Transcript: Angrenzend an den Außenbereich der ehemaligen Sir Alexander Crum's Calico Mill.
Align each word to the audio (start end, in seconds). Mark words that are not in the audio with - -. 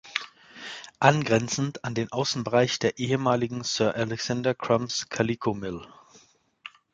Angrenzend 0.99 1.85
an 1.85 1.93
den 1.93 2.11
Außenbereich 2.11 2.79
der 2.79 2.97
ehemaligen 2.97 3.63
Sir 3.63 3.93
Alexander 3.93 4.55
Crum's 4.55 5.07
Calico 5.09 5.53
Mill. 5.53 5.85